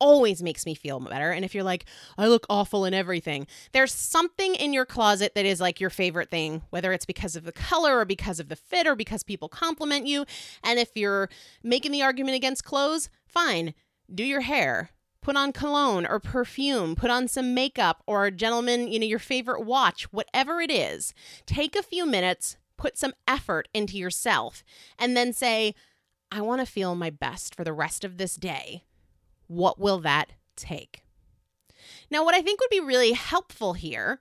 Always 0.00 0.42
makes 0.42 0.64
me 0.64 0.74
feel 0.74 1.00
better. 1.00 1.32
And 1.32 1.44
if 1.44 1.54
you're 1.54 1.64
like, 1.64 1.84
I 2.16 2.28
look 2.28 2.46
awful 2.48 2.84
in 2.84 2.94
everything, 2.94 3.46
there's 3.72 3.92
something 3.92 4.54
in 4.54 4.72
your 4.72 4.86
closet 4.86 5.34
that 5.34 5.44
is 5.44 5.60
like 5.60 5.80
your 5.80 5.90
favorite 5.90 6.30
thing, 6.30 6.62
whether 6.70 6.92
it's 6.92 7.04
because 7.04 7.34
of 7.34 7.44
the 7.44 7.52
color 7.52 7.98
or 7.98 8.04
because 8.04 8.38
of 8.38 8.48
the 8.48 8.56
fit 8.56 8.86
or 8.86 8.94
because 8.94 9.24
people 9.24 9.48
compliment 9.48 10.06
you. 10.06 10.24
And 10.62 10.78
if 10.78 10.90
you're 10.94 11.28
making 11.64 11.92
the 11.92 12.02
argument 12.02 12.36
against 12.36 12.64
clothes, 12.64 13.10
fine, 13.26 13.74
do 14.14 14.22
your 14.22 14.42
hair. 14.42 14.90
Put 15.20 15.36
on 15.36 15.52
cologne 15.52 16.06
or 16.06 16.20
perfume, 16.20 16.94
put 16.94 17.10
on 17.10 17.26
some 17.26 17.52
makeup 17.52 18.04
or, 18.06 18.30
gentlemen, 18.30 18.86
you 18.86 19.00
know, 19.00 19.06
your 19.06 19.18
favorite 19.18 19.64
watch, 19.66 20.04
whatever 20.12 20.60
it 20.60 20.70
is. 20.70 21.12
Take 21.44 21.74
a 21.74 21.82
few 21.82 22.06
minutes, 22.06 22.56
put 22.76 22.96
some 22.96 23.14
effort 23.26 23.68
into 23.74 23.98
yourself, 23.98 24.62
and 24.96 25.16
then 25.16 25.32
say, 25.32 25.74
I 26.30 26.40
want 26.40 26.60
to 26.60 26.66
feel 26.66 26.94
my 26.94 27.10
best 27.10 27.54
for 27.54 27.64
the 27.64 27.72
rest 27.72 28.04
of 28.04 28.16
this 28.16 28.36
day. 28.36 28.84
What 29.48 29.78
will 29.78 29.98
that 30.00 30.32
take? 30.56 31.02
Now, 32.10 32.24
what 32.24 32.34
I 32.34 32.42
think 32.42 32.60
would 32.60 32.70
be 32.70 32.80
really 32.80 33.12
helpful 33.12 33.72
here, 33.74 34.20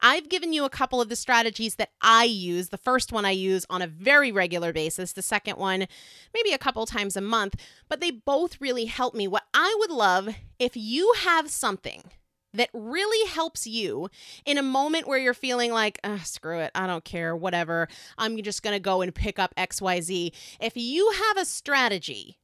I've 0.00 0.28
given 0.28 0.52
you 0.52 0.64
a 0.64 0.70
couple 0.70 1.00
of 1.00 1.08
the 1.08 1.16
strategies 1.16 1.74
that 1.76 1.90
I 2.00 2.24
use. 2.24 2.70
The 2.70 2.78
first 2.78 3.12
one 3.12 3.24
I 3.24 3.32
use 3.32 3.66
on 3.68 3.82
a 3.82 3.86
very 3.86 4.32
regular 4.32 4.72
basis, 4.72 5.12
the 5.12 5.22
second 5.22 5.58
one, 5.58 5.86
maybe 6.32 6.52
a 6.52 6.58
couple 6.58 6.86
times 6.86 7.16
a 7.16 7.20
month, 7.20 7.56
but 7.88 8.00
they 8.00 8.10
both 8.10 8.60
really 8.60 8.86
help 8.86 9.14
me. 9.14 9.28
What 9.28 9.44
I 9.52 9.76
would 9.78 9.90
love 9.90 10.34
if 10.58 10.76
you 10.76 11.12
have 11.18 11.50
something 11.50 12.04
that 12.52 12.70
really 12.72 13.28
helps 13.28 13.66
you 13.66 14.08
in 14.44 14.58
a 14.58 14.62
moment 14.62 15.06
where 15.06 15.18
you're 15.18 15.34
feeling 15.34 15.70
like, 15.70 16.00
oh, 16.02 16.20
screw 16.24 16.58
it, 16.58 16.72
I 16.74 16.86
don't 16.86 17.04
care, 17.04 17.36
whatever, 17.36 17.86
I'm 18.18 18.40
just 18.42 18.62
to 18.64 18.80
go 18.80 19.02
and 19.02 19.14
pick 19.14 19.38
up 19.38 19.54
XYZ. 19.56 20.32
If 20.60 20.76
you 20.76 21.12
have 21.28 21.36
a 21.36 21.44
strategy 21.44 22.39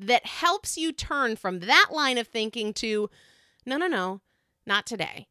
that 0.00 0.26
helps 0.26 0.76
you 0.76 0.92
turn 0.92 1.36
from 1.36 1.60
that 1.60 1.88
line 1.92 2.18
of 2.18 2.26
thinking 2.26 2.72
to, 2.74 3.10
no, 3.66 3.76
no, 3.76 3.86
no, 3.86 4.20
not 4.66 4.86
today. 4.86 5.26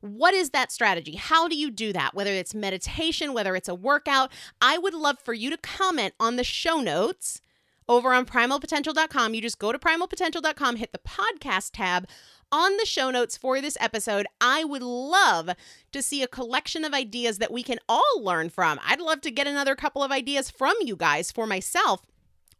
What 0.00 0.34
is 0.34 0.50
that 0.50 0.70
strategy? 0.70 1.16
How 1.16 1.48
do 1.48 1.56
you 1.56 1.70
do 1.70 1.92
that? 1.92 2.14
Whether 2.14 2.32
it's 2.32 2.54
meditation, 2.54 3.32
whether 3.32 3.56
it's 3.56 3.68
a 3.68 3.74
workout, 3.74 4.30
I 4.60 4.78
would 4.78 4.94
love 4.94 5.18
for 5.18 5.32
you 5.32 5.50
to 5.50 5.56
comment 5.56 6.14
on 6.20 6.36
the 6.36 6.44
show 6.44 6.80
notes 6.80 7.40
over 7.88 8.12
on 8.12 8.26
primalpotential.com. 8.26 9.34
You 9.34 9.40
just 9.40 9.58
go 9.58 9.72
to 9.72 9.78
primalpotential.com, 9.78 10.76
hit 10.76 10.92
the 10.92 10.98
podcast 10.98 11.70
tab 11.72 12.06
on 12.52 12.76
the 12.76 12.86
show 12.86 13.10
notes 13.10 13.36
for 13.36 13.60
this 13.60 13.76
episode. 13.80 14.26
I 14.40 14.64
would 14.64 14.82
love 14.82 15.50
to 15.92 16.02
see 16.02 16.22
a 16.22 16.28
collection 16.28 16.84
of 16.84 16.94
ideas 16.94 17.38
that 17.38 17.52
we 17.52 17.62
can 17.62 17.78
all 17.88 18.22
learn 18.22 18.50
from. 18.50 18.78
I'd 18.86 19.00
love 19.00 19.22
to 19.22 19.30
get 19.30 19.46
another 19.46 19.74
couple 19.74 20.02
of 20.02 20.12
ideas 20.12 20.50
from 20.50 20.74
you 20.80 20.96
guys 20.96 21.32
for 21.32 21.46
myself 21.46 22.02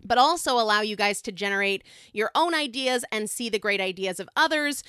but 0.05 0.19
also 0.19 0.59
allow 0.59 0.81
you 0.81 0.97
guys 0.97 1.23
to 1.23 1.33
generate 1.33 1.83
your 2.13 2.31
own 2.35 2.55
ideas 2.55 3.05
and 3.11 3.29
see 3.29 3.49
the 3.49 3.59
great 3.59 3.81
ideas 3.81 4.21
of 4.21 4.29
others. 4.37 4.83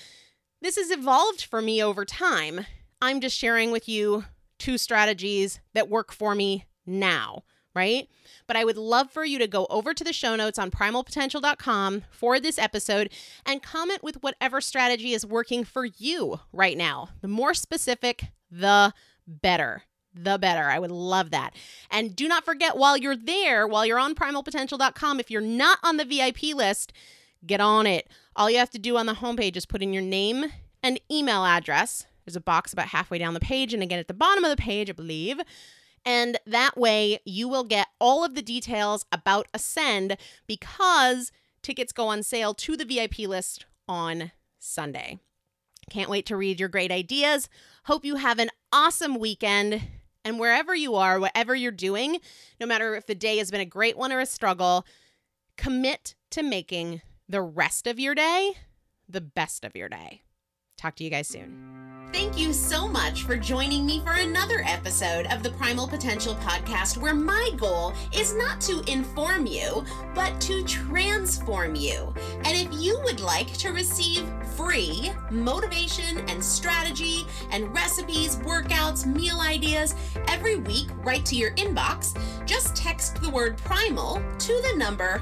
This 0.61 0.77
has 0.77 0.91
evolved 0.91 1.43
for 1.43 1.61
me 1.61 1.83
over 1.83 2.05
time. 2.05 2.65
I'm 3.01 3.21
just 3.21 3.37
sharing 3.37 3.71
with 3.71 3.87
you 3.87 4.25
two 4.57 4.77
strategies 4.77 5.59
that 5.73 5.89
work 5.89 6.11
for 6.11 6.33
me 6.33 6.65
now, 6.85 7.43
right? 7.73 8.07
But 8.47 8.57
I 8.57 8.63
would 8.63 8.77
love 8.77 9.11
for 9.11 9.25
you 9.25 9.37
to 9.39 9.47
go 9.47 9.67
over 9.69 9.93
to 9.93 10.03
the 10.03 10.13
show 10.13 10.35
notes 10.35 10.57
on 10.57 10.71
primalpotential.com 10.71 12.03
for 12.09 12.39
this 12.39 12.57
episode 12.57 13.11
and 13.45 13.61
comment 13.61 14.03
with 14.03 14.23
whatever 14.23 14.61
strategy 14.61 15.13
is 15.13 15.25
working 15.25 15.63
for 15.63 15.85
you 15.85 16.39
right 16.53 16.77
now. 16.77 17.09
The 17.21 17.27
more 17.27 17.53
specific, 17.53 18.25
the 18.49 18.93
better 19.27 19.83
the 20.15 20.37
better. 20.37 20.63
I 20.63 20.79
would 20.79 20.91
love 20.91 21.31
that. 21.31 21.53
And 21.91 22.15
do 22.15 22.27
not 22.27 22.45
forget 22.45 22.77
while 22.77 22.97
you're 22.97 23.15
there, 23.15 23.67
while 23.67 23.85
you're 23.85 23.99
on 23.99 24.15
primalpotential.com, 24.15 25.19
if 25.19 25.29
you're 25.29 25.41
not 25.41 25.79
on 25.83 25.97
the 25.97 26.05
VIP 26.05 26.55
list, 26.55 26.93
get 27.45 27.61
on 27.61 27.85
it. 27.85 28.07
All 28.35 28.49
you 28.49 28.57
have 28.57 28.69
to 28.71 28.79
do 28.79 28.97
on 28.97 29.05
the 29.05 29.13
homepage 29.13 29.55
is 29.55 29.65
put 29.65 29.83
in 29.83 29.93
your 29.93 30.03
name 30.03 30.51
and 30.81 30.99
email 31.11 31.45
address. 31.45 32.05
There's 32.25 32.35
a 32.35 32.41
box 32.41 32.73
about 32.73 32.87
halfway 32.87 33.17
down 33.17 33.33
the 33.33 33.39
page, 33.39 33.73
and 33.73 33.83
again 33.83 33.99
at 33.99 34.07
the 34.07 34.13
bottom 34.13 34.43
of 34.43 34.49
the 34.49 34.61
page, 34.61 34.89
I 34.89 34.93
believe. 34.93 35.39
And 36.05 36.37
that 36.45 36.77
way 36.77 37.19
you 37.25 37.47
will 37.47 37.63
get 37.63 37.87
all 37.99 38.23
of 38.23 38.35
the 38.35 38.41
details 38.41 39.05
about 39.11 39.47
Ascend 39.53 40.17
because 40.47 41.31
tickets 41.61 41.91
go 41.91 42.07
on 42.07 42.23
sale 42.23 42.53
to 42.53 42.77
the 42.77 42.85
VIP 42.85 43.19
list 43.19 43.65
on 43.87 44.31
Sunday. 44.59 45.19
Can't 45.89 46.09
wait 46.09 46.25
to 46.27 46.37
read 46.37 46.59
your 46.59 46.69
great 46.69 46.91
ideas. 46.91 47.49
Hope 47.85 48.05
you 48.05 48.15
have 48.15 48.39
an 48.39 48.49
awesome 48.71 49.19
weekend. 49.19 49.81
And 50.25 50.39
wherever 50.39 50.75
you 50.75 50.95
are, 50.95 51.19
whatever 51.19 51.55
you're 51.55 51.71
doing, 51.71 52.19
no 52.59 52.65
matter 52.65 52.95
if 52.95 53.05
the 53.05 53.15
day 53.15 53.37
has 53.37 53.51
been 53.51 53.61
a 53.61 53.65
great 53.65 53.95
one 53.95 54.11
or 54.11 54.19
a 54.19 54.25
struggle, 54.25 54.85
commit 55.55 56.15
to 56.31 56.43
making 56.43 57.01
the 57.29 57.41
rest 57.41 57.87
of 57.87 57.99
your 57.99 58.15
day 58.15 58.55
the 59.07 59.21
best 59.21 59.63
of 59.63 59.75
your 59.75 59.87
day. 59.87 60.23
Talk 60.77 60.95
to 60.95 61.03
you 61.03 61.09
guys 61.09 61.27
soon. 61.27 61.75
Thank 62.13 62.37
you 62.37 62.53
so 62.53 62.87
much 62.87 63.23
for 63.23 63.35
joining 63.35 63.85
me 63.85 63.99
for 63.99 64.13
another 64.13 64.63
episode 64.65 65.25
of 65.33 65.43
the 65.43 65.49
Primal 65.51 65.85
Potential 65.85 66.35
Podcast, 66.35 66.97
where 66.97 67.13
my 67.13 67.49
goal 67.57 67.93
is 68.13 68.33
not 68.35 68.61
to 68.61 68.81
inform 68.89 69.45
you, 69.45 69.83
but 70.13 70.39
to 70.41 70.63
transform 70.63 71.75
you. 71.75 72.13
And 72.45 72.55
if 72.55 72.67
you 72.71 73.01
would 73.03 73.19
like 73.19 73.51
to 73.57 73.71
receive 73.71 74.25
free 74.55 75.11
motivation 75.29 76.19
and 76.29 76.41
strategy 76.41 77.25
and 77.51 77.73
recipes, 77.75 78.37
workouts, 78.37 79.05
meal 79.05 79.41
ideas 79.41 79.93
every 80.29 80.55
week 80.55 80.87
right 81.03 81.25
to 81.25 81.35
your 81.35 81.51
inbox, 81.55 82.17
just 82.45 82.77
text 82.77 83.21
the 83.21 83.29
word 83.29 83.57
primal 83.57 84.21
to 84.39 84.61
the 84.71 84.77
number 84.77 85.21